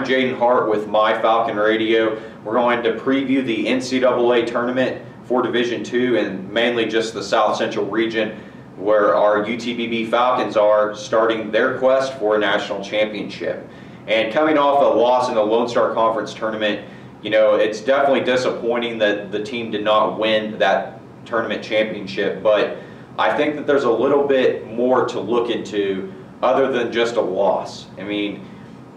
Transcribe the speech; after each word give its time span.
I'm 0.00 0.06
Jaydon 0.06 0.38
Hart 0.38 0.70
with 0.70 0.88
My 0.88 1.12
Falcon 1.20 1.58
Radio. 1.58 2.18
We're 2.42 2.54
going 2.54 2.82
to 2.84 2.94
preview 2.94 3.44
the 3.44 3.66
NCAA 3.66 4.46
tournament 4.46 5.04
for 5.24 5.42
Division 5.42 5.84
Two 5.84 6.16
and 6.16 6.50
mainly 6.50 6.86
just 6.86 7.12
the 7.12 7.22
South 7.22 7.56
Central 7.56 7.84
region 7.84 8.40
where 8.78 9.14
our 9.14 9.44
UTPB 9.44 10.08
Falcons 10.08 10.56
are 10.56 10.94
starting 10.94 11.50
their 11.50 11.76
quest 11.76 12.14
for 12.14 12.36
a 12.36 12.38
national 12.38 12.82
championship. 12.82 13.68
And 14.06 14.32
coming 14.32 14.56
off 14.56 14.80
a 14.80 14.86
loss 14.86 15.28
in 15.28 15.34
the 15.34 15.44
Lone 15.44 15.68
Star 15.68 15.92
Conference 15.92 16.32
tournament, 16.32 16.88
you 17.20 17.28
know, 17.28 17.56
it's 17.56 17.82
definitely 17.82 18.24
disappointing 18.24 18.96
that 19.00 19.30
the 19.30 19.42
team 19.42 19.70
did 19.70 19.84
not 19.84 20.18
win 20.18 20.58
that 20.60 20.98
tournament 21.26 21.62
championship, 21.62 22.42
but 22.42 22.78
I 23.18 23.36
think 23.36 23.54
that 23.56 23.66
there's 23.66 23.84
a 23.84 23.92
little 23.92 24.26
bit 24.26 24.66
more 24.66 25.06
to 25.08 25.20
look 25.20 25.50
into 25.50 26.10
other 26.42 26.72
than 26.72 26.90
just 26.90 27.16
a 27.16 27.20
loss. 27.20 27.88
I 27.98 28.04
mean, 28.04 28.46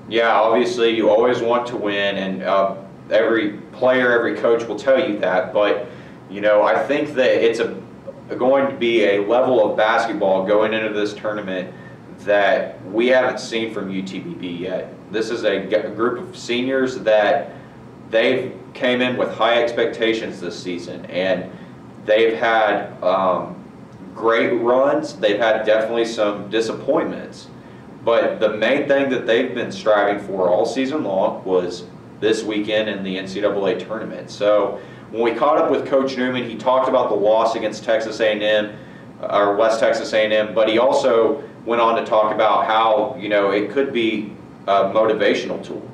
yeah, 0.09 0.33
obviously 0.33 0.95
you 0.95 1.09
always 1.09 1.41
want 1.41 1.67
to 1.67 1.77
win, 1.77 2.17
and 2.17 2.43
uh, 2.43 2.75
every 3.09 3.53
player, 3.71 4.11
every 4.11 4.35
coach 4.35 4.67
will 4.67 4.77
tell 4.77 5.09
you 5.09 5.17
that. 5.19 5.53
But 5.53 5.87
you 6.29 6.41
know, 6.41 6.63
I 6.63 6.85
think 6.85 7.13
that 7.15 7.43
it's 7.43 7.59
a 7.59 7.81
going 8.37 8.69
to 8.69 8.75
be 8.75 9.03
a 9.03 9.19
level 9.19 9.69
of 9.69 9.77
basketball 9.77 10.45
going 10.45 10.73
into 10.73 10.89
this 10.89 11.13
tournament 11.13 11.73
that 12.19 12.83
we 12.85 13.07
haven't 13.07 13.39
seen 13.39 13.73
from 13.73 13.91
UTPB 13.91 14.59
yet. 14.59 14.93
This 15.11 15.29
is 15.29 15.43
a 15.43 15.59
group 15.95 16.19
of 16.19 16.37
seniors 16.37 16.97
that 16.99 17.51
they've 18.09 18.57
came 18.73 19.01
in 19.01 19.17
with 19.17 19.29
high 19.29 19.61
expectations 19.61 20.39
this 20.39 20.61
season, 20.61 21.05
and 21.07 21.51
they've 22.05 22.37
had 22.37 22.91
um, 23.03 23.63
great 24.15 24.53
runs. 24.53 25.15
They've 25.15 25.39
had 25.39 25.65
definitely 25.65 26.05
some 26.05 26.49
disappointments. 26.49 27.47
But 28.03 28.39
the 28.39 28.49
main 28.49 28.87
thing 28.87 29.09
that 29.11 29.25
they've 29.25 29.53
been 29.53 29.71
striving 29.71 30.25
for 30.25 30.49
all 30.49 30.65
season 30.65 31.03
long 31.03 31.43
was 31.45 31.85
this 32.19 32.43
weekend 32.43 32.89
in 32.89 33.03
the 33.03 33.17
NCAA 33.17 33.85
tournament. 33.85 34.29
So 34.29 34.79
when 35.11 35.21
we 35.21 35.33
caught 35.33 35.57
up 35.57 35.71
with 35.71 35.85
Coach 35.85 36.17
Newman, 36.17 36.49
he 36.49 36.55
talked 36.55 36.89
about 36.89 37.09
the 37.09 37.15
loss 37.15 37.55
against 37.55 37.83
Texas 37.83 38.19
A&M 38.19 38.75
or 39.21 39.55
West 39.55 39.79
Texas 39.79 40.11
A&M, 40.13 40.53
but 40.53 40.67
he 40.67 40.79
also 40.79 41.43
went 41.65 41.81
on 41.81 41.95
to 41.95 42.05
talk 42.05 42.33
about 42.33 42.65
how 42.65 43.15
you 43.19 43.29
know 43.29 43.51
it 43.51 43.71
could 43.71 43.93
be 43.93 44.33
a 44.67 44.85
motivational 44.85 45.63
tool. 45.63 45.87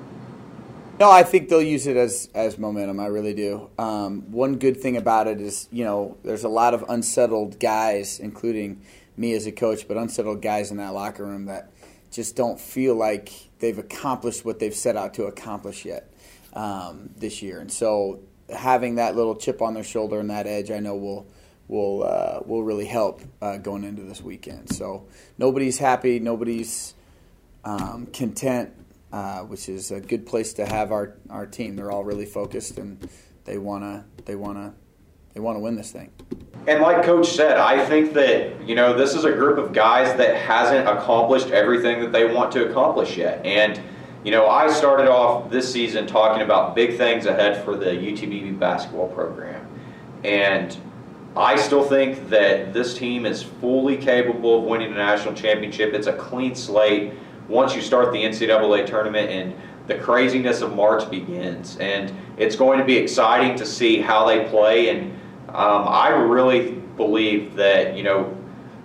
No, 1.00 1.10
I 1.10 1.24
think 1.24 1.48
they'll 1.48 1.62
use 1.62 1.88
it 1.88 1.96
as 1.96 2.30
as 2.34 2.58
momentum. 2.58 3.00
I 3.00 3.06
really 3.06 3.34
do. 3.34 3.70
Um, 3.78 4.32
one 4.32 4.58
good 4.58 4.82
thing 4.82 4.98
about 4.98 5.28
it 5.28 5.40
is, 5.40 5.68
you 5.72 5.84
know, 5.84 6.18
there's 6.24 6.44
a 6.44 6.50
lot 6.50 6.74
of 6.74 6.84
unsettled 6.90 7.60
guys, 7.60 8.20
including 8.20 8.82
me 9.16 9.34
as 9.34 9.46
a 9.46 9.52
coach, 9.52 9.88
but 9.88 9.98
unsettled 9.98 10.42
guys 10.42 10.72
in 10.72 10.78
that 10.78 10.94
locker 10.94 11.26
room 11.26 11.46
that 11.46 11.72
just 12.12 12.36
don't 12.36 12.60
feel 12.60 12.96
like 12.96 13.32
they've 13.60 13.78
accomplished 13.78 14.46
what 14.46 14.60
they've 14.60 14.74
set 14.74 14.96
out 14.96 15.14
to 15.16 15.26
accomplish 15.26 15.86
yet 15.86 16.12
um, 16.54 17.10
this 17.18 17.42
year. 17.42 17.60
And 17.60 17.72
so 17.72 18.20
having 18.50 18.96
that 18.96 19.16
little 19.16 19.36
chip 19.36 19.62
on 19.62 19.74
their 19.74 19.84
shoulder 19.84 20.20
and 20.20 20.30
that 20.30 20.48
edge, 20.48 20.72
I 20.72 20.80
know 20.80 20.96
will 20.96 21.28
will 21.68 22.04
uh, 22.04 22.40
will 22.46 22.64
really 22.64 22.86
help 22.86 23.22
uh, 23.42 23.58
going 23.58 23.84
into 23.84 24.04
this 24.04 24.22
weekend. 24.22 24.74
So 24.74 25.08
nobody's 25.38 25.78
happy, 25.78 26.20
nobody's 26.20 26.94
um, 27.64 28.08
content, 28.08 28.74
uh, 29.12 29.42
which 29.42 29.70
is 29.70 29.92
a 29.92 30.02
good 30.02 30.26
place 30.26 30.54
to 30.54 30.66
have 30.66 30.92
our, 30.92 31.16
our 31.30 31.46
team. 31.46 31.76
They're 31.76 31.92
all 31.92 32.04
really 32.04 32.26
focused 32.26 32.78
and 32.78 33.08
they 33.46 33.58
wanna 33.58 34.06
they 34.26 34.36
wanna 34.36 34.74
they 35.34 35.40
want 35.40 35.56
to 35.56 35.60
win 35.60 35.76
this 35.76 35.92
thing. 35.92 36.10
And 36.68 36.82
like 36.82 37.04
Coach 37.04 37.28
said, 37.32 37.58
I 37.58 37.84
think 37.86 38.14
that 38.14 38.62
you 38.68 38.76
know 38.76 38.96
this 38.96 39.16
is 39.16 39.24
a 39.24 39.32
group 39.32 39.58
of 39.58 39.74
guys 39.74 40.16
that 40.18 40.36
hasn't 40.36 40.88
accomplished 40.88 41.48
everything 41.50 42.02
that 42.02 42.12
they 42.12 42.26
want 42.26 42.52
to 42.54 42.70
accomplish 42.70 43.18
yet. 43.18 43.44
And 43.46 43.82
you 44.24 44.32
know, 44.32 44.48
I 44.48 44.70
started 44.72 45.10
off 45.10 45.50
this 45.50 45.72
season 45.72 46.06
talking 46.06 46.44
about 46.44 46.76
big 46.76 46.98
things 46.98 47.26
ahead 47.26 47.64
for 47.64 47.78
the 47.78 47.92
UTPB 47.92 48.60
basketball 48.60 49.08
program, 49.08 49.66
and 50.24 50.78
I 51.36 51.56
still 51.56 51.84
think 51.84 52.30
that 52.30 52.74
this 52.74 52.98
team 52.98 53.26
is 53.26 53.42
fully 53.42 53.96
capable 53.96 54.60
of 54.60 54.64
winning 54.66 54.92
a 54.92 54.96
national 54.96 55.36
championship. 55.36 55.94
It's 55.94 56.08
a 56.08 56.14
clean 56.14 56.54
slate 56.56 57.14
once 57.48 57.76
you 57.76 57.82
start 57.82 58.12
the 58.12 58.24
NCAA 58.24 58.86
tournament 58.86 59.30
and 59.30 59.56
the 59.90 59.96
craziness 59.96 60.62
of 60.62 60.74
March 60.76 61.10
begins. 61.10 61.76
And 61.78 62.14
it's 62.38 62.56
going 62.56 62.80
to 62.80 62.86
be 62.86 62.96
exciting 62.96 63.58
to 63.58 63.66
see 63.66 64.00
how 64.00 64.26
they 64.26 64.48
play. 64.48 64.90
And 64.90 65.12
um, 65.50 65.88
I 65.88 66.10
really 66.10 66.74
believe 66.96 67.56
that, 67.56 67.98
you 67.98 68.04
know, 68.04 68.38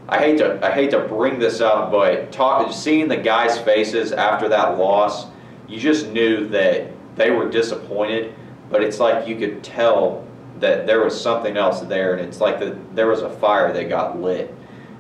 I 0.09 0.19
hate 0.19 0.39
to 0.39 0.65
I 0.65 0.71
hate 0.71 0.91
to 0.91 1.01
bring 1.01 1.39
this 1.39 1.61
up, 1.61 1.91
but 1.91 2.31
talk, 2.31 2.71
seeing 2.73 3.09
the 3.09 3.17
guys' 3.17 3.59
faces 3.59 4.13
after 4.13 4.49
that 4.51 4.77
loss, 4.77 5.27
you 5.67 5.79
just 5.79 6.09
knew 6.09 6.47
that 6.49 6.91
they 7.17 7.31
were 7.31 7.49
disappointed. 7.49 8.35
But 8.71 8.83
it's 8.83 8.99
like 8.99 9.27
you 9.27 9.37
could 9.37 9.65
tell 9.65 10.27
that 10.61 10.87
there 10.87 11.03
was 11.03 11.19
something 11.19 11.57
else 11.57 11.81
there, 11.81 12.15
and 12.15 12.27
it's 12.27 12.41
like 12.41 12.59
that 12.61 12.95
there 12.95 13.09
was 13.09 13.23
a 13.23 13.31
fire 13.31 13.73
that 13.73 13.89
got 13.89 14.21
lit 14.21 14.55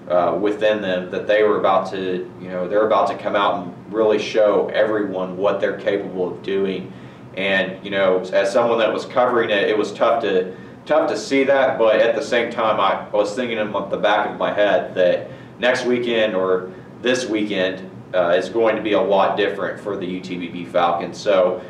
uh, 0.08 0.38
within 0.40 0.82
them 0.82 1.10
that 1.10 1.26
they 1.26 1.42
were 1.42 1.58
about 1.58 1.90
to, 1.90 2.30
you 2.40 2.48
know, 2.48 2.68
they're 2.68 2.86
about 2.86 3.08
to 3.08 3.16
come 3.16 3.34
out 3.34 3.64
and 3.64 3.92
really 3.92 4.18
show 4.18 4.68
everyone 4.68 5.36
what 5.36 5.60
they're 5.60 5.78
capable 5.78 6.30
of 6.30 6.42
doing. 6.42 6.92
And 7.36 7.82
you 7.84 7.90
know, 7.90 8.20
as 8.20 8.52
someone 8.52 8.78
that 8.78 8.92
was 8.92 9.06
covering 9.06 9.50
it, 9.50 9.68
it 9.68 9.76
was 9.76 9.92
tough 9.92 10.22
to 10.22 10.56
tough 10.86 11.08
to 11.08 11.16
see 11.16 11.44
that, 11.44 11.78
but 11.78 11.96
at 11.96 12.14
the 12.14 12.22
same 12.22 12.50
time, 12.50 12.78
I 12.78 13.08
was 13.08 13.34
thinking 13.34 13.58
in 13.58 13.72
the 13.72 13.96
back 13.96 14.28
of 14.28 14.36
my 14.36 14.52
head 14.52 14.94
that 14.94 15.30
next 15.58 15.86
weekend 15.86 16.34
or 16.34 16.72
this 17.00 17.26
weekend 17.26 17.90
uh, 18.14 18.34
is 18.36 18.48
going 18.48 18.76
to 18.76 18.82
be 18.82 18.92
a 18.92 19.00
lot 19.00 19.36
different 19.36 19.80
for 19.80 19.96
the 19.96 20.06
UTPB 20.20 20.68
Falcons. 20.68 21.18
So 21.18 21.62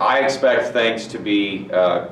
I 0.00 0.20
expect 0.20 0.72
things 0.72 1.06
to 1.08 1.18
be 1.18 1.70
uh, 1.72 2.08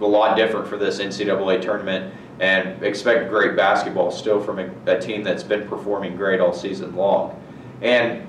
a 0.00 0.04
lot 0.04 0.36
different 0.36 0.66
for 0.66 0.76
this 0.76 1.00
NCAA 1.00 1.60
tournament 1.60 2.14
and 2.40 2.82
expect 2.82 3.30
great 3.30 3.56
basketball 3.56 4.10
still 4.10 4.40
from 4.40 4.58
a, 4.58 4.70
a 4.86 5.00
team 5.00 5.22
that's 5.22 5.42
been 5.42 5.66
performing 5.68 6.16
great 6.16 6.40
all 6.40 6.52
season 6.52 6.94
long. 6.94 7.40
And 7.82 8.26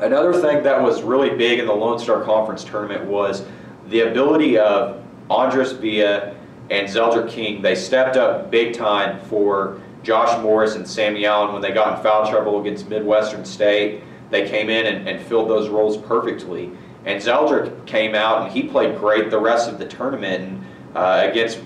another 0.00 0.32
thing 0.32 0.62
that 0.62 0.80
was 0.80 1.02
really 1.02 1.36
big 1.36 1.58
in 1.58 1.66
the 1.66 1.74
Lone 1.74 1.98
Star 1.98 2.22
Conference 2.22 2.64
tournament 2.64 3.04
was 3.04 3.44
the 3.88 4.00
ability 4.02 4.58
of 4.58 5.02
Andres 5.28 5.72
Villa 5.72 6.34
and 6.70 6.88
Zeldrick 6.88 7.30
King. 7.30 7.62
They 7.62 7.74
stepped 7.74 8.16
up 8.16 8.50
big 8.50 8.74
time 8.74 9.20
for 9.26 9.80
Josh 10.02 10.40
Morris 10.42 10.74
and 10.76 10.86
Sammy 10.86 11.26
Allen 11.26 11.52
when 11.52 11.62
they 11.62 11.72
got 11.72 11.96
in 11.96 12.02
foul 12.02 12.28
trouble 12.30 12.60
against 12.60 12.88
Midwestern 12.88 13.44
State. 13.44 14.02
They 14.30 14.48
came 14.48 14.70
in 14.70 14.86
and, 14.86 15.08
and 15.08 15.20
filled 15.26 15.48
those 15.48 15.68
roles 15.68 15.96
perfectly. 15.96 16.70
And 17.04 17.20
Zeldrick 17.20 17.86
came 17.86 18.14
out 18.14 18.42
and 18.42 18.52
he 18.52 18.64
played 18.64 18.98
great 18.98 19.30
the 19.30 19.40
rest 19.40 19.68
of 19.68 19.78
the 19.78 19.86
tournament. 19.86 20.44
And, 20.44 20.64
uh, 20.94 21.28
against 21.30 21.60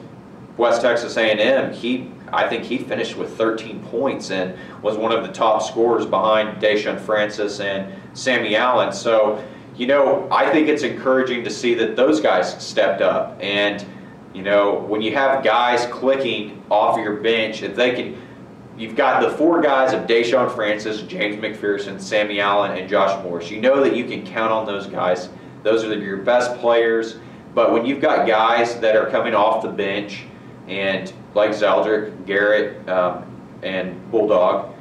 West 0.57 0.83
Texas 0.83 1.17
A&M, 1.17 1.73
he 1.73 2.11
I 2.33 2.49
think 2.49 2.65
he 2.65 2.79
finished 2.79 3.17
with 3.17 3.37
13 3.37 3.85
points 3.85 4.31
and 4.31 4.57
was 4.83 4.97
one 4.97 5.13
of 5.13 5.23
the 5.23 5.33
top 5.33 5.63
scorers 5.63 6.07
behind 6.07 6.63
Deshaun 6.63 6.99
Francis 6.99 7.61
and 7.61 7.93
Sammy 8.15 8.57
Allen. 8.57 8.93
So, 8.93 9.45
you 9.77 9.87
know, 9.87 10.27
I 10.31 10.51
think 10.51 10.69
it's 10.69 10.83
encouraging 10.83 11.45
to 11.45 11.51
see 11.51 11.75
that 11.75 11.95
those 11.95 12.21
guys 12.21 12.65
stepped 12.65 13.03
up. 13.03 13.39
And, 13.41 13.85
you 14.33 14.43
know, 14.43 14.75
when 14.75 15.03
you 15.03 15.15
have 15.15 15.45
guys 15.45 15.85
clicking 15.87 16.65
off 16.71 16.97
your 16.97 17.17
bench, 17.17 17.63
if 17.63 17.77
they 17.77 17.95
can, 17.95 18.23
you've 18.79 18.97
got 18.97 19.21
the 19.23 19.37
four 19.37 19.61
guys 19.61 19.93
of 19.93 20.07
Deshaun 20.07 20.55
Francis, 20.55 21.03
James 21.03 21.37
McPherson, 21.37 22.01
Sammy 22.01 22.41
Allen, 22.41 22.79
and 22.79 22.89
Josh 22.89 23.23
Morris. 23.23 23.51
You 23.51 23.61
know 23.61 23.83
that 23.85 23.95
you 23.95 24.07
can 24.07 24.25
count 24.25 24.53
on 24.53 24.65
those 24.65 24.87
guys. 24.87 25.29
Those 25.65 25.85
are 25.85 25.95
your 25.95 26.19
best 26.19 26.57
players. 26.59 27.19
But 27.55 27.73
when 27.73 27.85
you've 27.85 28.01
got 28.01 28.27
guys 28.27 28.81
that 28.81 28.97
are 28.97 29.11
coming 29.11 29.35
off 29.35 29.63
the 29.63 29.69
bench, 29.69 30.25
and 30.69 31.13
like 31.35 31.51
Zeldrick, 31.51 32.27
Garrett, 32.27 32.89
um, 32.89 33.25
and 33.63 34.11
Bulldog, 34.11 34.75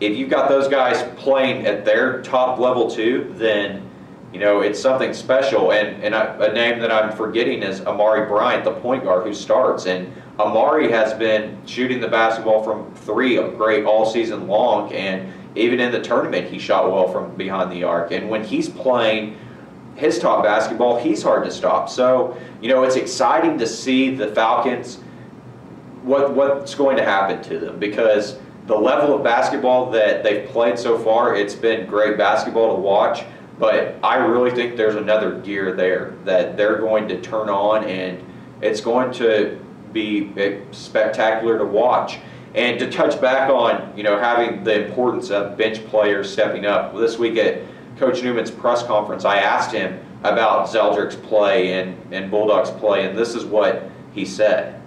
if 0.00 0.16
you've 0.16 0.30
got 0.30 0.48
those 0.48 0.68
guys 0.68 1.02
playing 1.18 1.66
at 1.66 1.84
their 1.84 2.22
top 2.22 2.58
level 2.58 2.90
too, 2.90 3.32
then 3.36 3.86
you 4.32 4.40
know 4.40 4.60
it's 4.60 4.80
something 4.80 5.12
special. 5.12 5.72
And 5.72 6.02
and 6.02 6.14
a 6.14 6.52
name 6.52 6.80
that 6.80 6.90
I'm 6.90 7.14
forgetting 7.16 7.62
is 7.62 7.82
Amari 7.82 8.26
Bryant, 8.26 8.64
the 8.64 8.72
point 8.72 9.04
guard 9.04 9.26
who 9.26 9.34
starts. 9.34 9.86
And 9.86 10.12
Amari 10.38 10.90
has 10.90 11.12
been 11.14 11.58
shooting 11.66 12.00
the 12.00 12.08
basketball 12.08 12.62
from 12.62 12.92
three 12.94 13.36
great 13.36 13.84
all 13.84 14.06
season 14.06 14.48
long, 14.48 14.92
and 14.92 15.30
even 15.54 15.80
in 15.80 15.92
the 15.92 16.00
tournament 16.00 16.48
he 16.48 16.58
shot 16.58 16.90
well 16.90 17.08
from 17.12 17.34
behind 17.36 17.70
the 17.70 17.84
arc. 17.84 18.12
And 18.12 18.30
when 18.30 18.42
he's 18.42 18.68
playing 18.68 19.36
his 19.96 20.18
top 20.18 20.42
basketball, 20.42 20.98
he's 20.98 21.22
hard 21.22 21.44
to 21.44 21.50
stop. 21.50 21.90
So 21.90 22.38
you 22.62 22.70
know 22.70 22.84
it's 22.84 22.96
exciting 22.96 23.58
to 23.58 23.66
see 23.66 24.14
the 24.14 24.28
Falcons 24.28 25.00
what 26.02 26.34
what's 26.34 26.74
going 26.74 26.96
to 26.96 27.04
happen 27.04 27.42
to 27.44 27.58
them 27.58 27.78
because 27.78 28.38
the 28.66 28.76
level 28.76 29.14
of 29.14 29.24
basketball 29.24 29.90
that 29.90 30.22
they've 30.22 30.48
played 30.48 30.78
so 30.78 30.98
far, 30.98 31.34
it's 31.34 31.54
been 31.54 31.86
great 31.86 32.16
basketball 32.16 32.76
to 32.76 32.80
watch. 32.80 33.24
But 33.58 33.96
I 34.02 34.16
really 34.16 34.50
think 34.52 34.76
there's 34.76 34.94
another 34.94 35.38
gear 35.40 35.74
there 35.74 36.14
that 36.24 36.56
they're 36.56 36.78
going 36.78 37.08
to 37.08 37.20
turn 37.20 37.48
on, 37.48 37.84
and 37.84 38.24
it's 38.62 38.80
going 38.80 39.12
to 39.14 39.58
be 39.92 40.32
spectacular 40.70 41.58
to 41.58 41.64
watch. 41.64 42.18
And 42.54 42.78
to 42.78 42.90
touch 42.90 43.20
back 43.20 43.50
on, 43.50 43.92
you 43.96 44.02
know, 44.02 44.18
having 44.18 44.64
the 44.64 44.86
importance 44.86 45.30
of 45.30 45.56
bench 45.56 45.84
players 45.86 46.32
stepping 46.32 46.66
up. 46.66 46.96
This 46.96 47.18
week 47.18 47.36
at 47.36 47.60
Coach 47.96 48.22
Newman's 48.22 48.50
press 48.50 48.82
conference, 48.82 49.24
I 49.24 49.38
asked 49.38 49.72
him, 49.72 50.00
about 50.22 50.68
Zeldrick's 50.68 51.16
play 51.16 51.80
and, 51.80 51.96
and 52.12 52.30
Bulldogs 52.30 52.70
play, 52.70 53.06
and 53.06 53.16
this 53.16 53.34
is 53.34 53.44
what 53.44 53.90
he 54.12 54.24
said. 54.24 54.79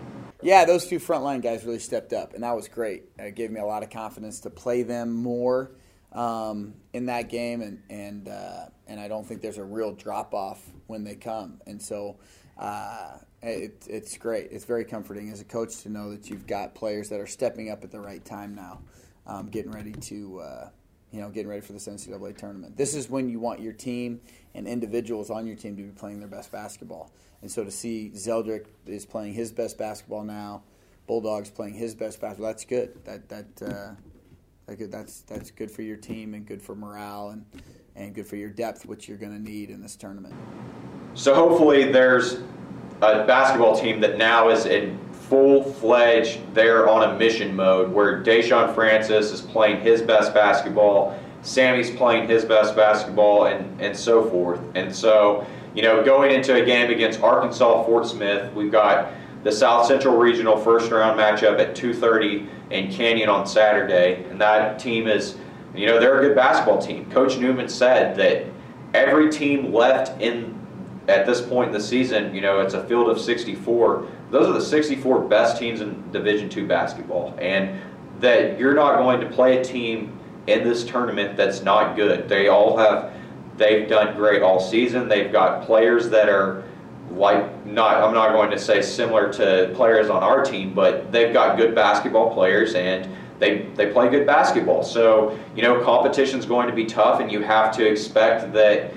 Yeah, 0.43 0.65
those 0.65 0.85
two 0.85 0.99
frontline 0.99 1.41
guys 1.41 1.63
really 1.63 1.79
stepped 1.79 2.13
up, 2.13 2.33
and 2.33 2.43
that 2.43 2.55
was 2.55 2.67
great. 2.67 3.05
It 3.17 3.35
gave 3.35 3.49
me 3.49 3.59
a 3.59 3.65
lot 3.65 3.81
of 3.81 3.89
confidence 3.89 4.41
to 4.41 4.49
play 4.49 4.83
them 4.83 5.11
more 5.13 5.71
um, 6.11 6.73
in 6.93 7.05
that 7.07 7.29
game, 7.29 7.61
and 7.61 7.81
and 7.89 8.27
uh, 8.27 8.65
and 8.87 8.99
I 8.99 9.07
don't 9.07 9.25
think 9.25 9.41
there's 9.41 9.57
a 9.57 9.63
real 9.63 9.93
drop 9.93 10.33
off 10.33 10.61
when 10.87 11.03
they 11.03 11.15
come, 11.15 11.61
and 11.65 11.81
so 11.81 12.17
uh, 12.57 13.17
it, 13.41 13.85
it's 13.87 14.17
great. 14.17 14.49
It's 14.51 14.65
very 14.65 14.85
comforting 14.85 15.31
as 15.31 15.41
a 15.41 15.45
coach 15.45 15.81
to 15.83 15.89
know 15.89 16.11
that 16.11 16.29
you've 16.29 16.45
got 16.45 16.75
players 16.75 17.09
that 17.09 17.19
are 17.19 17.27
stepping 17.27 17.69
up 17.69 17.83
at 17.83 17.91
the 17.91 17.99
right 17.99 18.23
time 18.23 18.53
now, 18.53 18.81
um, 19.25 19.47
getting 19.47 19.71
ready 19.71 19.93
to. 19.93 20.39
Uh, 20.39 20.69
you 21.13 21.21
know, 21.21 21.29
getting 21.29 21.47
ready 21.47 21.61
for 21.61 21.73
this 21.73 21.87
NCAA 21.87 22.35
tournament. 22.35 22.75
This 22.75 22.95
is 22.95 23.07
when 23.07 23.29
you 23.29 23.39
want 23.39 23.61
your 23.61 23.71
team 23.71 24.19
and 24.55 24.67
individuals 24.67 25.29
on 25.29 25.45
your 25.45 25.55
team 25.55 25.77
to 25.77 25.83
be 25.83 25.91
playing 25.91 26.19
their 26.19 26.27
best 26.27 26.51
basketball. 26.51 27.11
And 27.43 27.51
so 27.51 27.63
to 27.63 27.69
see 27.69 28.11
Zeldrick 28.15 28.65
is 28.87 29.05
playing 29.05 29.33
his 29.33 29.51
best 29.51 29.77
basketball 29.77 30.23
now, 30.23 30.63
Bulldogs 31.05 31.51
playing 31.51 31.75
his 31.75 31.93
best 31.93 32.19
basketball, 32.19 32.47
that's 32.47 32.65
good. 32.65 33.05
That 33.05 33.29
that 33.29 33.61
uh, 33.61 34.75
that's 34.87 35.21
that's 35.21 35.51
good 35.51 35.69
for 35.69 35.83
your 35.83 35.97
team 35.97 36.33
and 36.33 36.47
good 36.47 36.61
for 36.61 36.75
morale 36.75 37.29
and 37.29 37.45
and 37.95 38.15
good 38.15 38.25
for 38.25 38.37
your 38.37 38.49
depth, 38.49 38.85
which 38.85 39.07
you're 39.07 39.17
going 39.17 39.33
to 39.33 39.51
need 39.51 39.69
in 39.69 39.81
this 39.81 39.95
tournament. 39.95 40.33
So 41.13 41.35
hopefully, 41.35 41.91
there's 41.91 42.39
a 43.01 43.23
basketball 43.27 43.79
team 43.79 43.99
that 44.01 44.17
now 44.17 44.49
is 44.49 44.65
in 44.65 44.97
full 45.33 45.63
fledged. 45.63 46.39
They're 46.53 46.87
on 46.87 47.09
a 47.09 47.17
mission 47.17 47.55
mode 47.55 47.91
where 47.91 48.21
Deshaun 48.21 48.71
Francis 48.75 49.31
is 49.31 49.41
playing 49.41 49.81
his 49.81 49.99
best 49.99 50.31
basketball, 50.31 51.19
Sammy's 51.41 51.89
playing 51.89 52.27
his 52.27 52.45
best 52.45 52.75
basketball, 52.75 53.47
and 53.47 53.81
and 53.81 53.97
so 53.97 54.29
forth. 54.29 54.59
And 54.75 54.95
so, 54.95 55.47
you 55.73 55.81
know, 55.81 56.03
going 56.03 56.29
into 56.29 56.53
a 56.61 56.63
game 56.63 56.91
against 56.91 57.19
Arkansas 57.21 57.83
Fort 57.83 58.05
Smith, 58.05 58.53
we've 58.53 58.71
got 58.71 59.11
the 59.43 59.51
South 59.51 59.87
Central 59.87 60.17
Regional 60.17 60.55
first 60.55 60.91
round 60.91 61.19
matchup 61.19 61.59
at 61.59 61.73
2:30 61.73 62.47
in 62.69 62.91
Canyon 62.91 63.27
on 63.27 63.47
Saturday, 63.47 64.25
and 64.29 64.39
that 64.39 64.77
team 64.77 65.07
is, 65.07 65.35
you 65.73 65.87
know, 65.87 65.99
they're 65.99 66.19
a 66.19 66.27
good 66.27 66.35
basketball 66.35 66.77
team. 66.79 67.09
Coach 67.09 67.39
Newman 67.39 67.69
said 67.69 68.15
that 68.17 68.45
every 68.93 69.31
team 69.31 69.73
left 69.73 70.21
in 70.21 70.53
at 71.07 71.25
this 71.25 71.41
point 71.41 71.69
in 71.69 71.73
the 71.73 71.81
season, 71.81 72.33
you 72.33 72.41
know, 72.41 72.61
it's 72.61 72.75
a 72.75 72.83
field 72.85 73.09
of 73.09 73.19
64. 73.19 74.05
Those 74.33 74.47
are 74.47 74.53
the 74.53 74.61
64 74.61 75.25
best 75.25 75.59
teams 75.59 75.79
in 75.79 76.11
Division 76.11 76.49
two 76.49 76.67
basketball, 76.67 77.35
and 77.37 77.79
that 78.19 78.57
you're 78.57 78.73
not 78.73 78.97
going 78.97 79.21
to 79.21 79.27
play 79.27 79.59
a 79.59 79.63
team 79.63 80.17
in 80.47 80.63
this 80.63 80.83
tournament 80.83 81.37
that's 81.37 81.61
not 81.61 81.95
good. 81.95 82.27
They 82.27 82.47
all 82.47 82.75
have, 82.77 83.13
they've 83.57 83.87
done 83.87 84.15
great 84.15 84.41
all 84.41 84.59
season. 84.59 85.07
They've 85.07 85.31
got 85.31 85.67
players 85.67 86.09
that 86.09 86.29
are 86.29 86.63
like 87.11 87.63
not 87.67 88.03
I'm 88.03 88.15
not 88.15 88.31
going 88.31 88.49
to 88.49 88.57
say 88.57 88.81
similar 88.81 89.31
to 89.33 89.71
players 89.75 90.09
on 90.09 90.23
our 90.23 90.43
team, 90.43 90.73
but 90.73 91.11
they've 91.11 91.31
got 91.31 91.55
good 91.55 91.75
basketball 91.75 92.33
players 92.33 92.73
and 92.73 93.07
they 93.37 93.67
they 93.75 93.93
play 93.93 94.09
good 94.09 94.25
basketball. 94.25 94.81
So, 94.81 95.37
you 95.55 95.61
know, 95.61 95.83
competition's 95.83 96.47
going 96.47 96.67
to 96.67 96.73
be 96.73 96.85
tough 96.85 97.19
and 97.19 97.31
you 97.31 97.43
have 97.43 97.71
to 97.75 97.85
expect 97.85 98.51
that 98.53 98.93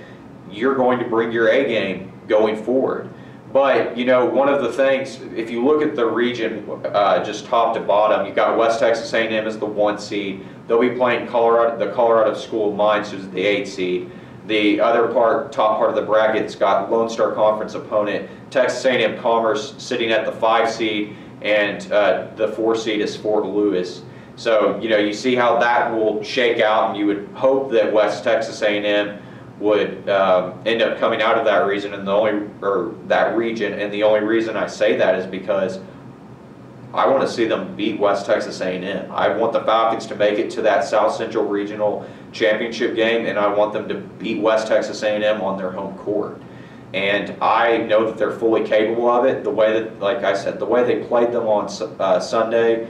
you're 0.50 0.77
going 0.77 0.99
to 0.99 1.05
bring 1.05 1.31
your 1.31 1.49
A 1.49 1.69
game 1.69 2.11
going 2.27 2.56
forward. 2.56 3.11
But 3.56 3.97
you 3.97 4.05
know, 4.05 4.26
one 4.26 4.50
of 4.50 4.61
the 4.61 4.70
things, 4.70 5.19
if 5.35 5.49
you 5.49 5.64
look 5.64 5.81
at 5.81 5.97
the 5.97 6.05
region, 6.05 6.69
uh, 6.85 7.25
just 7.25 7.47
top 7.47 7.73
to 7.73 7.81
bottom, 7.81 8.26
you've 8.26 8.37
got 8.37 8.58
West 8.58 8.81
Texas 8.81 9.11
A&M 9.14 9.47
as 9.47 9.56
the 9.56 9.64
one 9.64 9.99
seed. 9.99 10.44
They'll 10.69 10.79
be 10.79 10.91
playing 10.91 11.26
Colorado, 11.26 11.79
the 11.79 11.91
Colorado 11.91 12.35
School 12.35 12.69
of 12.69 12.76
Mines, 12.76 13.12
who's 13.12 13.26
the 13.29 13.41
eight 13.41 13.67
seed. 13.67 14.11
The 14.47 14.79
other 14.79 15.08
part, 15.08 15.53
top 15.53 15.79
part 15.79 15.88
of 15.88 15.97
the 15.97 16.03
bracket's 16.03 16.55
got 16.55 16.91
Lone 16.91 17.08
Star 17.08 17.32
Conference 17.32 17.73
opponent 17.73 18.29
Texas 18.50 18.85
A&M 18.85 19.19
Commerce 19.23 19.75
sitting 19.79 20.12
at 20.12 20.26
the 20.26 20.32
five 20.32 20.70
seed, 20.70 21.17
and 21.41 21.91
uh, 21.91 22.26
the 22.37 22.49
four 22.49 22.76
seed 22.76 23.00
is 23.00 23.17
Fort 23.17 23.47
Lewis. 23.47 24.02
So 24.37 24.79
you 24.82 24.91
know 24.91 24.99
you 24.99 25.14
see 25.14 25.35
how 25.35 25.59
that 25.61 25.91
will 25.91 26.23
shake 26.23 26.61
out, 26.61 26.91
and 26.91 26.99
you 26.99 27.06
would 27.06 27.26
hope 27.32 27.73
that 27.73 27.91
West 27.91 28.23
Texas 28.23 28.61
A&M 28.61 29.19
would 29.58 30.08
um, 30.08 30.61
end 30.67 30.82
up 30.82 30.99
coming 30.99 31.23
out 31.23 31.38
of 31.38 31.44
that 31.47 31.67
region, 31.67 31.94
and 31.94 32.06
the 32.06 32.12
only 32.12 32.49
or 32.62 32.94
that 33.06 33.37
region, 33.37 33.73
and 33.73 33.93
the 33.93 34.03
only 34.03 34.20
reason 34.20 34.56
I 34.56 34.67
say 34.67 34.97
that 34.97 35.14
is 35.19 35.26
because 35.26 35.81
I 36.93 37.06
want 37.08 37.23
to 37.23 37.29
see 37.29 37.47
them 37.47 37.76
beat 37.76 37.99
West 37.99 38.26
Texas 38.26 38.61
A&M. 38.61 39.11
I 39.11 39.29
want 39.29 39.53
the 39.53 39.61
Falcons 39.62 40.06
to 40.06 40.14
make 40.14 40.38
it 40.38 40.50
to 40.53 40.62
that 40.62 40.85
South 40.85 41.14
Central 41.14 41.44
Regional 41.44 42.08
Championship 42.32 42.94
game, 42.94 43.26
and 43.26 43.38
I 43.38 43.49
want 43.49 43.73
them 43.73 43.88
to 43.88 43.94
beat 43.94 44.41
West 44.41 44.67
Texas 44.69 45.03
A&M 45.03 45.41
on 45.41 45.59
their 45.59 45.70
home 45.70 45.97
court. 45.99 46.41
And 46.94 47.37
I 47.43 47.79
know 47.79 48.06
that 48.06 48.17
they're 48.17 48.32
fully 48.32 48.64
capable 48.64 49.11
of 49.11 49.26
it. 49.26 49.44
The 49.44 49.50
way 49.50 49.79
that, 49.79 50.00
like 50.00 50.25
I 50.25 50.35
said, 50.35 50.59
the 50.59 50.64
way 50.64 50.85
they 50.85 51.06
played 51.06 51.32
them 51.32 51.47
on 51.47 51.69
uh, 52.00 52.20
Sunday 52.20 52.88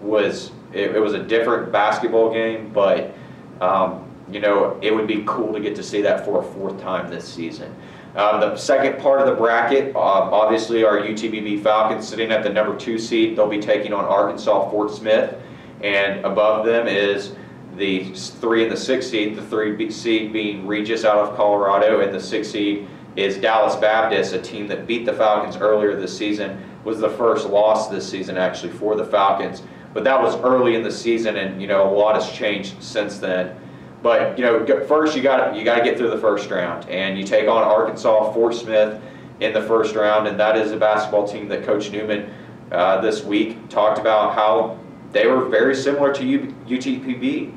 was 0.00 0.52
it, 0.72 0.94
it, 0.94 1.00
was 1.00 1.14
a 1.14 1.22
different 1.22 1.72
basketball 1.72 2.32
game, 2.32 2.70
but 2.72 3.14
um, 3.60 4.04
you 4.30 4.40
know 4.40 4.78
it 4.82 4.94
would 4.94 5.06
be 5.06 5.22
cool 5.26 5.52
to 5.52 5.60
get 5.60 5.74
to 5.76 5.82
see 5.82 6.02
that 6.02 6.24
for 6.24 6.40
a 6.40 6.42
fourth 6.42 6.80
time 6.80 7.10
this 7.10 7.26
season. 7.26 7.74
Um, 8.14 8.40
the 8.40 8.56
second 8.56 9.00
part 9.00 9.20
of 9.20 9.26
the 9.26 9.34
bracket, 9.34 9.96
uh, 9.96 9.98
obviously, 9.98 10.84
our 10.84 10.98
UTPB 10.98 11.62
Falcons 11.62 12.06
sitting 12.06 12.30
at 12.30 12.42
the 12.42 12.50
number 12.50 12.76
two 12.76 12.98
seed. 12.98 13.36
They'll 13.36 13.48
be 13.48 13.58
taking 13.58 13.94
on 13.94 14.04
Arkansas 14.04 14.70
Fort 14.70 14.90
Smith, 14.90 15.34
and 15.80 16.22
above 16.24 16.66
them 16.66 16.86
is 16.86 17.34
the 17.76 18.12
three 18.12 18.64
and 18.64 18.70
the 18.70 18.76
six 18.76 19.06
seed. 19.08 19.34
The 19.34 19.42
three 19.42 19.90
seed 19.90 20.30
being 20.30 20.66
Regis 20.66 21.06
out 21.06 21.18
of 21.18 21.34
Colorado, 21.36 22.00
and 22.00 22.12
the 22.12 22.20
six 22.20 22.50
seed 22.50 22.86
is 23.16 23.38
Dallas 23.38 23.76
Baptist, 23.76 24.34
a 24.34 24.40
team 24.40 24.68
that 24.68 24.86
beat 24.86 25.06
the 25.06 25.14
Falcons 25.14 25.56
earlier 25.56 25.98
this 25.98 26.16
season. 26.16 26.62
Was 26.84 26.98
the 26.98 27.10
first 27.10 27.48
loss 27.48 27.88
this 27.88 28.08
season 28.08 28.36
actually 28.36 28.72
for 28.72 28.94
the 28.94 29.06
Falcons, 29.06 29.62
but 29.94 30.04
that 30.04 30.20
was 30.20 30.36
early 30.40 30.74
in 30.74 30.82
the 30.82 30.90
season, 30.90 31.36
and 31.36 31.62
you 31.62 31.66
know 31.66 31.88
a 31.88 31.94
lot 31.94 32.14
has 32.14 32.30
changed 32.30 32.82
since 32.82 33.18
then. 33.18 33.56
But 34.02 34.36
you 34.36 34.44
know, 34.44 34.84
first 34.86 35.16
you 35.16 35.22
got 35.22 35.54
you 35.54 35.64
got 35.64 35.78
to 35.78 35.84
get 35.84 35.96
through 35.96 36.10
the 36.10 36.18
first 36.18 36.50
round, 36.50 36.88
and 36.88 37.16
you 37.16 37.24
take 37.24 37.48
on 37.48 37.62
Arkansas 37.62 38.32
Fort 38.32 38.54
Smith 38.54 39.00
in 39.40 39.52
the 39.52 39.62
first 39.62 39.94
round, 39.94 40.26
and 40.26 40.38
that 40.40 40.56
is 40.56 40.72
a 40.72 40.76
basketball 40.76 41.26
team 41.26 41.48
that 41.48 41.64
Coach 41.64 41.90
Newman 41.90 42.32
uh, 42.72 43.00
this 43.00 43.22
week 43.22 43.68
talked 43.68 43.98
about 43.98 44.34
how 44.34 44.78
they 45.12 45.26
were 45.26 45.44
very 45.48 45.74
similar 45.74 46.12
to 46.14 46.24
U- 46.24 46.54
UTPB. 46.66 47.54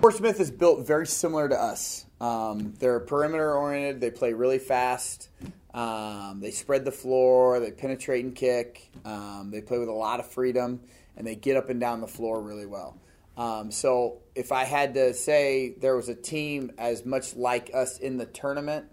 Fort 0.00 0.14
Smith 0.14 0.40
is 0.40 0.50
built 0.50 0.86
very 0.86 1.06
similar 1.06 1.48
to 1.48 1.60
us. 1.60 2.06
Um, 2.20 2.74
they're 2.78 3.00
perimeter 3.00 3.54
oriented. 3.54 4.00
They 4.00 4.10
play 4.10 4.32
really 4.32 4.58
fast. 4.58 5.30
Um, 5.72 6.40
they 6.40 6.50
spread 6.50 6.84
the 6.84 6.92
floor. 6.92 7.60
They 7.60 7.70
penetrate 7.70 8.24
and 8.24 8.34
kick. 8.34 8.90
Um, 9.04 9.50
they 9.52 9.60
play 9.60 9.78
with 9.78 9.88
a 9.88 9.92
lot 9.92 10.20
of 10.20 10.26
freedom, 10.26 10.80
and 11.16 11.26
they 11.26 11.36
get 11.36 11.56
up 11.56 11.68
and 11.68 11.78
down 11.78 12.00
the 12.00 12.06
floor 12.06 12.40
really 12.40 12.66
well. 12.66 12.96
Um, 13.36 13.70
so 13.70 14.22
if 14.34 14.52
I 14.52 14.64
had 14.64 14.94
to 14.94 15.12
say 15.14 15.74
there 15.78 15.96
was 15.96 16.08
a 16.08 16.14
team 16.14 16.72
as 16.78 17.04
much 17.04 17.36
like 17.36 17.70
us 17.74 17.98
in 17.98 18.16
the 18.16 18.26
tournament, 18.26 18.86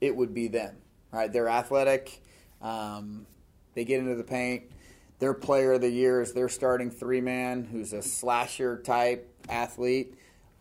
it 0.00 0.14
would 0.14 0.34
be 0.34 0.48
them. 0.48 0.76
Right? 1.10 1.32
They're 1.32 1.48
athletic. 1.48 2.22
Um, 2.60 3.26
they 3.74 3.84
get 3.84 4.00
into 4.00 4.14
the 4.14 4.24
paint. 4.24 4.64
Their 5.18 5.32
player 5.32 5.72
of 5.72 5.80
the 5.80 5.90
year 5.90 6.20
is 6.20 6.34
their 6.34 6.48
starting 6.48 6.90
three 6.90 7.22
man, 7.22 7.64
who's 7.64 7.94
a 7.94 8.02
slasher 8.02 8.82
type 8.82 9.32
athlete. 9.48 10.14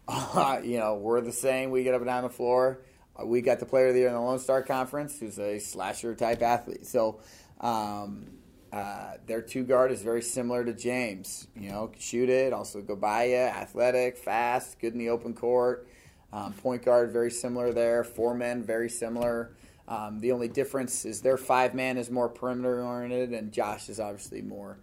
Uh, 0.07 0.61
you 0.63 0.79
know, 0.79 0.95
we're 0.95 1.21
the 1.21 1.33
same. 1.33 1.71
We 1.71 1.83
get 1.83 1.93
up 1.93 2.01
and 2.01 2.07
down 2.07 2.23
the 2.23 2.29
floor. 2.29 2.81
Uh, 3.19 3.25
we 3.25 3.41
got 3.41 3.59
the 3.59 3.65
player 3.65 3.87
of 3.87 3.93
the 3.93 4.01
year 4.01 4.07
in 4.07 4.13
the 4.13 4.21
Lone 4.21 4.39
Star 4.39 4.61
Conference, 4.61 5.19
who's 5.19 5.39
a 5.39 5.59
slasher 5.59 6.15
type 6.15 6.41
athlete. 6.41 6.85
So 6.85 7.19
um, 7.59 8.27
uh, 8.75 9.13
their 9.25 9.41
two 9.41 9.63
guard 9.63 9.89
is 9.89 10.01
very 10.01 10.21
similar 10.21 10.65
to 10.65 10.73
James. 10.73 11.47
You 11.55 11.69
know, 11.69 11.91
shoot 11.97 12.27
it, 12.27 12.51
also 12.51 12.81
go 12.81 12.97
by 12.97 13.27
you, 13.27 13.37
athletic, 13.37 14.17
fast, 14.17 14.79
good 14.79 14.91
in 14.91 14.99
the 14.99 15.07
open 15.07 15.33
court. 15.33 15.87
Um, 16.33 16.51
point 16.51 16.83
guard 16.83 17.13
very 17.13 17.31
similar 17.31 17.71
there. 17.71 18.03
Four 18.03 18.35
men 18.35 18.61
very 18.63 18.89
similar. 18.89 19.55
Um, 19.87 20.19
the 20.19 20.33
only 20.33 20.49
difference 20.49 21.05
is 21.05 21.21
their 21.21 21.37
five 21.37 21.73
man 21.73 21.97
is 21.97 22.11
more 22.11 22.27
perimeter 22.27 22.83
oriented, 22.83 23.31
and 23.31 23.53
Josh 23.53 23.87
is 23.87 24.01
obviously 24.01 24.41
more 24.41 24.77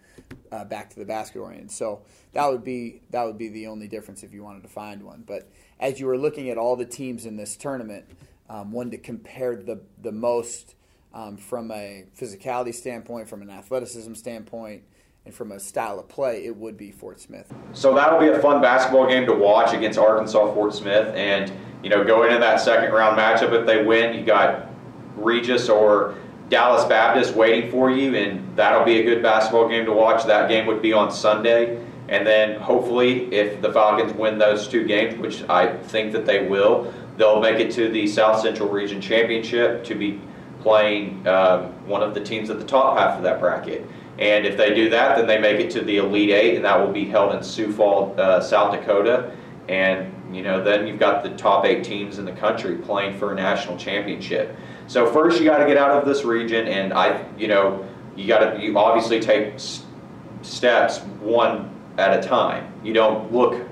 uh, 0.51 0.65
back 0.65 0.89
to 0.91 0.99
the 0.99 1.05
basket 1.05 1.41
oriented. 1.41 1.71
So 1.71 2.01
that 2.33 2.51
would 2.51 2.65
be 2.65 3.03
that 3.11 3.25
would 3.25 3.37
be 3.37 3.51
the 3.51 3.67
only 3.67 3.89
difference 3.89 4.23
if 4.23 4.33
you 4.33 4.43
wanted 4.43 4.63
to 4.63 4.71
find 4.71 5.03
one. 5.03 5.23
But 5.27 5.51
as 5.79 6.01
you 6.01 6.07
were 6.07 6.17
looking 6.17 6.49
at 6.49 6.57
all 6.57 6.77
the 6.77 6.87
teams 6.87 7.27
in 7.27 7.37
this 7.37 7.57
tournament, 7.59 8.07
um, 8.49 8.73
one 8.73 8.91
to 8.91 8.97
compare 8.97 9.55
the 9.55 9.83
the 10.01 10.13
most 10.13 10.77
um, 11.15 11.37
from 11.37 11.71
a 11.71 12.05
physicality 12.19 12.75
standpoint, 12.75 13.29
from 13.29 13.43
an 13.43 13.51
athleticism 13.51 14.15
standpoint, 14.15 14.83
and 15.25 15.35
from 15.35 15.53
a 15.53 15.61
style 15.61 16.01
of 16.01 16.09
play, 16.09 16.45
it 16.45 16.57
would 16.57 16.77
be 16.77 16.91
Fort 16.91 17.21
Smith. 17.21 17.53
So 17.73 17.95
that'll 17.95 18.19
be 18.19 18.29
a 18.29 18.41
fun 18.41 18.61
basketball 18.61 19.07
game 19.07 19.25
to 19.27 19.33
watch 19.33 19.73
against 19.73 19.99
Arkansas 19.99 20.53
Fort 20.53 20.75
Smith. 20.75 21.15
And, 21.15 21.53
you 21.83 21.91
know, 21.91 22.03
going 22.03 22.29
into 22.29 22.41
that 22.41 22.61
second 22.61 22.93
round 22.93 23.17
matchup, 23.17 23.53
if 23.53 23.67
they 23.67 23.85
win, 23.85 24.19
you 24.19 24.25
got 24.25 24.69
Regis 25.17 25.69
or 25.69 26.17
Dallas 26.49 26.85
Baptist 26.85 27.35
waiting 27.35 27.71
for 27.71 27.91
you, 27.91 28.17
and 28.17 28.57
that'll 28.57 28.85
be 28.85 29.01
a 29.01 29.05
good 29.05 29.23
basketball 29.23 29.69
game 29.69 29.85
to 29.85 29.93
watch. 29.93 30.25
That 30.27 30.49
game 30.49 30.67
would 30.67 30.83
be 30.83 30.93
on 30.93 31.13
Sunday. 31.13 31.83
And 32.09 32.27
then 32.27 32.61
hopefully, 32.61 33.33
if 33.33 33.63
the 33.63 33.73
Falcons 33.73 34.13
win 34.13 34.39
those 34.39 34.67
two 34.67 34.85
games, 34.85 35.19
which 35.19 35.49
I 35.49 35.77
think 35.79 36.13
that 36.13 36.27
they 36.27 36.47
will, 36.47 36.93
they'll 37.17 37.41
make 37.41 37.61
it 37.61 37.71
to 37.73 37.89
the 37.89 38.07
South 38.07 38.41
Central 38.41 38.69
Region 38.69 39.01
Championship 39.01 39.85
to 39.85 39.95
be 39.95 40.21
playing 40.63 41.27
um, 41.27 41.67
one 41.87 42.03
of 42.03 42.15
the 42.15 42.21
teams 42.21 42.51
at 42.51 42.59
the 42.59 42.65
top 42.65 42.99
half 42.99 43.17
of 43.17 43.23
that 43.25 43.41
bracket. 43.41 43.87
And 44.19 44.47
if 44.47 44.57
they 44.57 44.75
do 44.75 44.89
that, 44.91 45.17
then 45.17 45.27
they 45.27 45.39
make 45.39 45.59
it 45.59 45.71
to 45.73 45.81
the 45.81 45.97
Elite 45.97 46.31
Eight, 46.31 46.57
and 46.57 46.65
that 46.65 46.79
will 46.79 46.93
be 46.93 47.05
held 47.05 47.35
in 47.35 47.43
Sioux 47.43 47.73
Falls, 47.73 48.17
uh, 48.19 48.41
South 48.41 48.73
Dakota. 48.73 49.37
And 49.69 50.15
you 50.35 50.43
know, 50.43 50.63
then 50.63 50.87
you've 50.87 50.99
got 50.99 51.23
the 51.23 51.31
top 51.31 51.65
eight 51.65 51.85
teams 51.85 52.19
in 52.19 52.25
the 52.25 52.33
country 52.33 52.77
playing 52.77 53.19
for 53.19 53.33
a 53.33 53.35
national 53.35 53.77
championship. 53.77 54.57
So 54.87 55.11
first, 55.13 55.41
you 55.41 55.47
got 55.47 55.59
to 55.59 55.67
get 55.67 55.77
out 55.77 55.91
of 55.91 56.07
this 56.07 56.25
region, 56.25 56.69
and 56.69 56.93
I, 56.93 57.25
you 57.37 57.49
know, 57.49 57.87
you 58.17 58.27
got 58.27 58.39
to 58.39 58.61
you 58.61 58.77
obviously 58.79 59.21
take 59.21 59.55
steps 60.43 61.01
one 61.21 61.71
at 61.99 62.19
a 62.19 62.27
time. 62.27 62.73
You 62.85 62.93
don't 62.93 63.33
look 63.33 63.67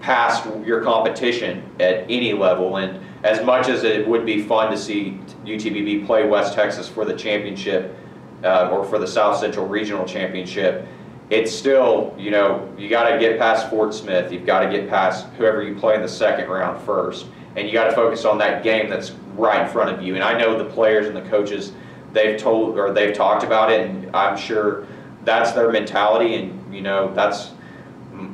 past 0.00 0.46
your 0.64 0.82
competition 0.82 1.62
at 1.80 2.04
any 2.10 2.32
level. 2.32 2.76
And 2.76 3.00
as 3.24 3.42
much 3.42 3.68
as 3.68 3.84
it 3.84 4.06
would 4.06 4.26
be 4.26 4.42
fun 4.42 4.70
to 4.70 4.76
see 4.76 5.18
UTPB 5.46 6.06
play 6.06 6.28
West 6.28 6.52
Texas 6.52 6.86
for 6.86 7.06
the 7.06 7.14
championship 7.14 7.96
uh, 8.44 8.68
or 8.70 8.84
for 8.84 8.98
the 8.98 9.06
South 9.06 9.38
Central 9.38 9.66
Regional 9.66 10.04
Championship, 10.04 10.86
it's 11.30 11.50
still, 11.50 12.14
you 12.18 12.30
know, 12.30 12.70
you 12.76 12.90
got 12.90 13.08
to 13.08 13.18
get 13.18 13.38
past 13.38 13.70
Fort 13.70 13.94
Smith. 13.94 14.30
You've 14.30 14.44
got 14.44 14.60
to 14.60 14.68
get 14.68 14.90
past 14.90 15.26
whoever 15.38 15.62
you 15.62 15.74
play 15.74 15.94
in 15.94 16.02
the 16.02 16.08
second 16.08 16.50
round 16.50 16.84
first. 16.84 17.24
And 17.56 17.66
you 17.66 17.72
got 17.72 17.84
to 17.84 17.92
focus 17.92 18.26
on 18.26 18.36
that 18.38 18.62
game 18.62 18.90
that's 18.90 19.12
right 19.36 19.64
in 19.64 19.72
front 19.72 19.90
of 19.90 20.02
you. 20.02 20.16
And 20.16 20.22
I 20.22 20.38
know 20.38 20.58
the 20.58 20.68
players 20.68 21.06
and 21.06 21.16
the 21.16 21.22
coaches, 21.22 21.72
they've 22.12 22.38
told 22.38 22.78
or 22.78 22.92
they've 22.92 23.14
talked 23.14 23.42
about 23.42 23.72
it, 23.72 23.88
and 23.88 24.14
I'm 24.14 24.36
sure 24.36 24.86
that's 25.24 25.52
their 25.52 25.70
mentality. 25.70 26.34
And, 26.34 26.74
you 26.74 26.82
know, 26.82 27.14
that's 27.14 27.52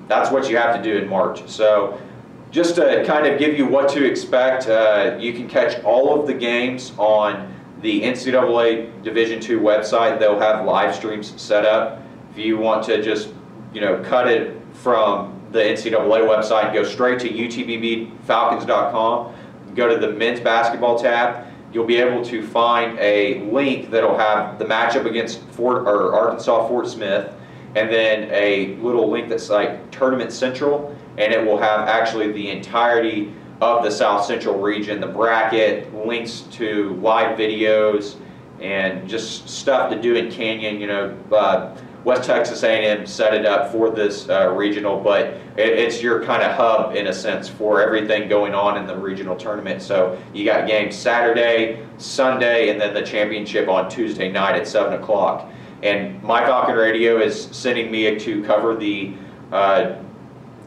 that's 0.09 0.33
what 0.33 0.51
you 0.51 0.57
have 0.57 0.75
to 0.77 0.83
do 0.83 0.99
in 0.99 1.09
March. 1.09 1.49
So 1.49 2.01
just 2.51 2.75
to 2.77 3.05
kind 3.05 3.27
of 3.27 3.39
give 3.39 3.57
you 3.57 3.67
what 3.67 3.89
to 3.91 4.05
expect, 4.05 4.69
uh, 4.69 5.17
you 5.19 5.33
can 5.33 5.49
catch 5.49 5.83
all 5.85 6.21
of 6.21 6.27
the 6.27 6.35
games 6.35 6.93
on 6.99 7.55
the 7.81 8.03
NCAA 8.03 9.03
Division 9.03 9.39
II 9.39 9.63
website. 9.63 10.19
They'll 10.19 10.39
have 10.39 10.67
live 10.67 10.95
streams 10.95 11.41
set 11.41 11.65
up. 11.65 12.03
If 12.33 12.39
you 12.39 12.59
want 12.59 12.85
to 12.87 13.01
just, 13.03 13.29
you 13.73 13.81
know, 13.81 14.03
cut 14.03 14.29
it 14.29 14.61
from 14.73 15.41
the 15.53 15.61
NCAA 15.61 16.27
website 16.27 16.73
go 16.73 16.83
straight 16.85 17.19
to 17.21 17.29
utpbfalcons.com, 17.29 19.35
go 19.75 19.89
to 19.89 19.97
the 19.97 20.13
men's 20.13 20.41
basketball 20.41 20.99
tab, 20.99 21.47
you'll 21.73 21.87
be 21.87 21.97
able 21.97 22.25
to 22.25 22.47
find 22.47 22.99
a 22.99 23.41
link 23.51 23.91
that'll 23.91 24.19
have 24.19 24.59
the 24.59 24.65
matchup 24.65 25.07
against 25.07 25.41
Fort 25.51 25.87
or 25.87 26.15
Arkansas 26.15 26.69
Fort 26.69 26.89
Smith 26.89 27.33
and 27.77 27.89
then 27.91 28.29
a 28.33 28.75
little 28.77 29.09
link 29.09 29.29
that's 29.29 29.49
like 29.49 29.91
Tournament 29.93 30.33
Central, 30.33 30.97
and 31.19 31.33
it 31.33 31.45
will 31.45 31.59
have 31.59 31.89
actually 31.89 32.33
the 32.33 32.51
entirety 32.51 33.33
of 33.61 33.85
the 33.85 33.91
South 33.91 34.25
Central 34.25 34.59
region, 34.59 35.01
the 35.01 35.07
bracket, 35.07 35.95
links 35.95 36.43
to 36.53 36.95
live 37.03 37.39
videos, 37.39 38.17
and 38.61 39.09
just 39.09 39.49
stuff 39.49 39.91
to 39.91 40.01
do 40.01 40.15
in 40.15 40.31
Canyon. 40.31 40.81
You 40.81 40.87
know, 40.87 41.19
uh, 41.33 41.77
West 42.05 42.25
Texas 42.25 42.63
A&M 42.63 43.07
set 43.07 43.35
it 43.35 43.45
up 43.45 43.71
for 43.71 43.91
this 43.91 44.29
uh, 44.29 44.51
regional, 44.51 44.99
but 44.99 45.27
it, 45.57 45.69
it's 45.79 46.03
your 46.03 46.25
kind 46.25 46.43
of 46.43 46.53
hub 46.53 46.97
in 46.97 47.09
a 47.09 47.13
sense 47.13 47.49
for 47.49 47.83
everything 47.83 48.29
going 48.29 48.55
on 48.55 48.79
in 48.79 48.87
the 48.87 48.97
regional 48.97 49.37
tournament. 49.37 49.83
So 49.83 50.19
you 50.33 50.45
got 50.47 50.67
games 50.67 50.97
Saturday, 50.97 51.87
Sunday, 51.99 52.71
and 52.71 52.81
then 52.81 52.95
the 52.95 53.03
championship 53.03 53.69
on 53.69 53.91
Tuesday 53.91 54.31
night 54.31 54.57
at 54.57 54.67
7 54.67 54.95
o'clock. 54.95 55.51
And 55.83 56.23
My 56.23 56.45
Falcon 56.45 56.75
Radio 56.75 57.21
is 57.21 57.49
sending 57.53 57.91
me 57.91 58.19
to 58.19 58.45
cover 58.45 58.75
the 58.75 59.15
uh, 59.53 59.97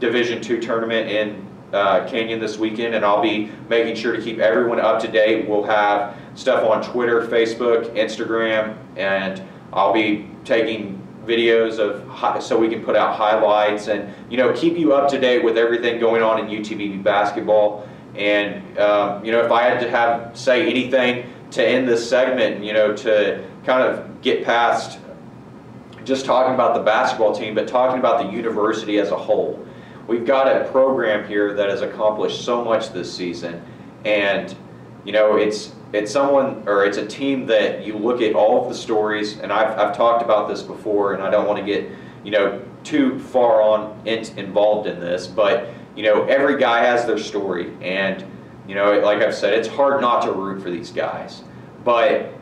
Division 0.03 0.41
Two 0.41 0.59
tournament 0.59 1.09
in 1.09 1.47
uh, 1.71 2.05
Canyon 2.09 2.39
this 2.39 2.57
weekend, 2.57 2.93
and 2.93 3.05
I'll 3.05 3.21
be 3.21 3.49
making 3.69 3.95
sure 3.95 4.13
to 4.13 4.21
keep 4.21 4.39
everyone 4.39 4.81
up 4.81 5.01
to 5.01 5.07
date. 5.07 5.47
We'll 5.47 5.63
have 5.63 6.17
stuff 6.35 6.61
on 6.69 6.83
Twitter, 6.83 7.25
Facebook, 7.27 7.95
Instagram, 7.95 8.77
and 8.97 9.41
I'll 9.71 9.93
be 9.93 10.29
taking 10.43 10.99
videos 11.25 11.79
of 11.79 12.43
so 12.43 12.59
we 12.59 12.67
can 12.67 12.83
put 12.83 12.97
out 12.97 13.15
highlights 13.15 13.87
and 13.87 14.13
you 14.29 14.35
know 14.35 14.51
keep 14.51 14.77
you 14.77 14.93
up 14.93 15.09
to 15.09 15.17
date 15.17 15.41
with 15.41 15.57
everything 15.57 16.01
going 16.01 16.21
on 16.21 16.37
in 16.37 16.47
UTPB 16.47 17.01
basketball. 17.01 17.87
And 18.15 18.77
um, 18.77 19.23
you 19.23 19.31
know 19.31 19.39
if 19.39 19.51
I 19.53 19.63
had 19.63 19.79
to 19.79 19.89
have 19.89 20.37
say 20.37 20.69
anything 20.69 21.31
to 21.51 21.65
end 21.65 21.87
this 21.87 22.07
segment, 22.07 22.61
you 22.61 22.73
know 22.73 22.93
to 22.97 23.47
kind 23.65 23.87
of 23.87 24.21
get 24.21 24.43
past 24.43 24.99
just 26.03 26.25
talking 26.25 26.53
about 26.53 26.75
the 26.75 26.81
basketball 26.81 27.33
team, 27.33 27.55
but 27.55 27.69
talking 27.69 27.99
about 27.99 28.25
the 28.25 28.35
university 28.35 28.99
as 28.99 29.11
a 29.11 29.17
whole. 29.17 29.65
We've 30.07 30.25
got 30.25 30.47
a 30.47 30.69
program 30.69 31.27
here 31.27 31.53
that 31.53 31.69
has 31.69 31.81
accomplished 31.81 32.43
so 32.43 32.63
much 32.63 32.91
this 32.91 33.13
season, 33.13 33.63
and 34.03 34.55
you 35.05 35.11
know 35.11 35.37
it's 35.37 35.73
it's 35.93 36.11
someone 36.11 36.63
or 36.67 36.85
it's 36.85 36.97
a 36.97 37.05
team 37.05 37.45
that 37.47 37.85
you 37.85 37.97
look 37.97 38.21
at 38.21 38.35
all 38.35 38.61
of 38.61 38.69
the 38.69 38.75
stories, 38.75 39.39
and 39.39 39.51
I've 39.51 39.77
I've 39.79 39.95
talked 39.95 40.21
about 40.21 40.49
this 40.49 40.61
before, 40.61 41.13
and 41.13 41.23
I 41.23 41.29
don't 41.29 41.47
want 41.47 41.59
to 41.59 41.65
get 41.65 41.89
you 42.23 42.31
know 42.31 42.61
too 42.83 43.19
far 43.19 43.61
on 43.61 44.01
in, 44.05 44.25
involved 44.37 44.87
in 44.87 44.99
this, 44.99 45.25
but 45.25 45.69
you 45.95 46.03
know 46.03 46.25
every 46.25 46.59
guy 46.59 46.83
has 46.83 47.05
their 47.05 47.17
story, 47.17 47.73
and 47.81 48.25
you 48.67 48.75
know 48.75 48.99
like 48.99 49.21
I've 49.21 49.35
said, 49.35 49.53
it's 49.53 49.69
hard 49.69 50.01
not 50.01 50.23
to 50.23 50.31
root 50.33 50.61
for 50.61 50.69
these 50.69 50.91
guys, 50.91 51.43
but 51.83 52.33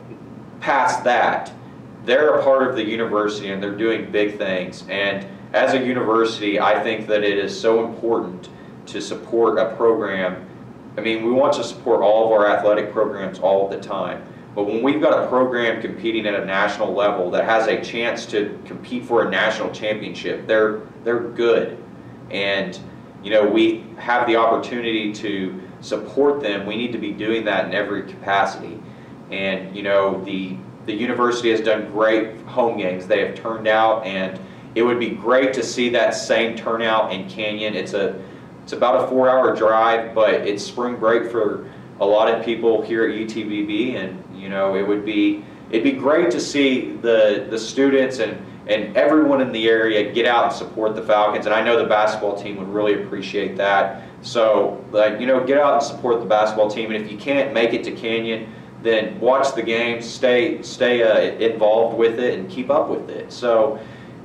past 0.60 1.04
that 1.04 1.52
they're 2.04 2.34
a 2.34 2.42
part 2.42 2.68
of 2.68 2.76
the 2.76 2.82
university 2.82 3.50
and 3.50 3.62
they're 3.62 3.76
doing 3.76 4.10
big 4.10 4.38
things. 4.38 4.84
And 4.88 5.26
as 5.52 5.74
a 5.74 5.84
university, 5.84 6.58
I 6.58 6.82
think 6.82 7.06
that 7.08 7.22
it 7.22 7.38
is 7.38 7.58
so 7.58 7.84
important 7.84 8.48
to 8.86 9.00
support 9.00 9.58
a 9.58 9.74
program. 9.76 10.48
I 10.96 11.00
mean, 11.00 11.24
we 11.24 11.32
want 11.32 11.52
to 11.54 11.64
support 11.64 12.00
all 12.00 12.26
of 12.26 12.32
our 12.32 12.46
athletic 12.46 12.92
programs 12.92 13.38
all 13.38 13.68
the 13.68 13.78
time. 13.78 14.26
But 14.54 14.64
when 14.64 14.82
we've 14.82 15.00
got 15.00 15.24
a 15.24 15.26
program 15.28 15.80
competing 15.80 16.26
at 16.26 16.34
a 16.34 16.44
national 16.44 16.92
level 16.92 17.30
that 17.30 17.44
has 17.44 17.66
a 17.68 17.82
chance 17.82 18.26
to 18.26 18.58
compete 18.66 19.04
for 19.04 19.26
a 19.26 19.30
national 19.30 19.70
championship, 19.72 20.46
they're 20.46 20.82
they're 21.04 21.28
good. 21.30 21.82
And 22.30 22.78
you 23.22 23.30
know, 23.30 23.48
we 23.48 23.86
have 23.96 24.26
the 24.26 24.36
opportunity 24.36 25.12
to 25.14 25.62
support 25.80 26.42
them. 26.42 26.66
We 26.66 26.76
need 26.76 26.92
to 26.92 26.98
be 26.98 27.12
doing 27.12 27.44
that 27.46 27.66
in 27.66 27.74
every 27.74 28.02
capacity. 28.02 28.80
And 29.30 29.74
you 29.74 29.82
know, 29.82 30.22
the 30.24 30.56
the 30.84 30.92
university 30.92 31.50
has 31.50 31.60
done 31.60 31.90
great 31.90 32.36
home 32.42 32.76
games. 32.76 33.06
They 33.06 33.26
have 33.26 33.34
turned 33.36 33.68
out, 33.68 34.04
and 34.04 34.38
it 34.74 34.82
would 34.82 34.98
be 34.98 35.10
great 35.10 35.52
to 35.54 35.62
see 35.62 35.88
that 35.90 36.14
same 36.14 36.56
turnout 36.56 37.12
in 37.12 37.28
Canyon. 37.28 37.74
It's 37.74 37.94
a 37.94 38.20
it's 38.62 38.72
about 38.72 39.04
a 39.04 39.08
four-hour 39.08 39.56
drive, 39.56 40.14
but 40.14 40.34
it's 40.34 40.62
spring 40.62 40.96
break 40.96 41.30
for 41.30 41.68
a 42.00 42.06
lot 42.06 42.32
of 42.32 42.44
people 42.44 42.80
here 42.80 43.08
at 43.08 43.14
UTPB, 43.14 43.96
and 43.96 44.22
you 44.34 44.48
know 44.48 44.76
it 44.76 44.86
would 44.86 45.04
be 45.04 45.44
it'd 45.70 45.84
be 45.84 45.92
great 45.92 46.30
to 46.30 46.40
see 46.40 46.96
the 46.96 47.46
the 47.50 47.58
students 47.58 48.18
and 48.18 48.40
and 48.68 48.96
everyone 48.96 49.40
in 49.40 49.50
the 49.50 49.68
area 49.68 50.12
get 50.12 50.24
out 50.24 50.44
and 50.44 50.52
support 50.52 50.94
the 50.94 51.02
Falcons. 51.02 51.46
And 51.46 51.54
I 51.54 51.62
know 51.64 51.76
the 51.76 51.88
basketball 51.88 52.40
team 52.40 52.56
would 52.58 52.68
really 52.68 53.02
appreciate 53.02 53.56
that. 53.56 54.04
So, 54.22 54.84
like 54.92 55.20
you 55.20 55.26
know, 55.26 55.44
get 55.44 55.58
out 55.58 55.74
and 55.74 55.82
support 55.82 56.20
the 56.20 56.26
basketball 56.26 56.70
team. 56.70 56.92
And 56.92 57.04
if 57.04 57.10
you 57.10 57.18
can't 57.18 57.52
make 57.52 57.72
it 57.72 57.82
to 57.84 57.92
Canyon 57.92 58.52
then 58.82 59.18
watch 59.20 59.54
the 59.54 59.62
game, 59.62 60.02
stay 60.02 60.62
stay 60.62 61.02
uh, 61.02 61.36
involved 61.38 61.96
with 61.96 62.18
it, 62.18 62.38
and 62.38 62.50
keep 62.50 62.70
up 62.70 62.88
with 62.88 63.08
it. 63.10 63.32
So 63.32 63.78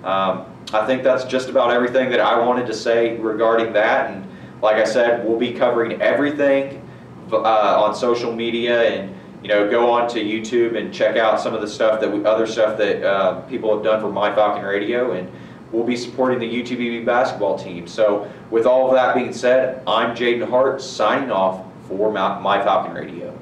um, 0.04 0.46
I 0.74 0.86
think 0.86 1.04
that's 1.04 1.24
just 1.26 1.50
about 1.50 1.72
everything 1.72 2.10
that 2.10 2.20
I 2.20 2.40
wanted 2.40 2.68
to 2.68 2.74
say 2.74 3.18
regarding 3.18 3.74
that. 3.74 4.12
And 4.12 4.28
like 4.62 4.76
I 4.76 4.84
said, 4.84 5.26
we'll 5.26 5.40
be 5.40 5.54
covering 5.54 6.02
everything 6.02 6.88
uh, 7.32 7.84
on 7.84 7.96
social 7.96 8.34
media, 8.34 8.90
and 8.90 9.16
you 9.42 9.50
know, 9.50 9.70
go 9.70 9.92
on 9.92 10.10
to 10.10 10.20
YouTube 10.20 10.78
and 10.78 10.94
check 10.94 11.16
out 11.16 11.40
some 11.40 11.54
of 11.54 11.62
the 11.62 11.68
stuff 11.68 12.02
that 12.02 12.12
we, 12.12 12.24
other 12.26 12.48
stuff 12.48 12.78
that 12.78 13.04
uh, 13.04 13.42
people 13.42 13.74
have 13.74 13.84
done 13.84 14.02
for 14.02 14.12
My 14.12 14.34
Falcon 14.34 14.64
Radio, 14.64 15.12
and 15.12 15.32
we'll 15.72 15.86
be 15.86 15.96
supporting 15.96 16.40
the 16.40 16.64
UTPB 16.64 17.06
basketball 17.06 17.58
team. 17.58 17.88
So 17.88 18.32
with 18.50 18.66
all 18.66 18.88
of 18.88 18.94
that 18.96 19.16
being 19.16 19.34
said, 19.34 19.84
I'm 19.88 20.16
Jaydon 20.16 20.50
Hart 20.50 20.82
signing 20.82 21.32
off 21.32 21.66
for 21.88 22.12
My 22.12 22.62
Falcon 22.64 22.94
Radio. 22.94 23.38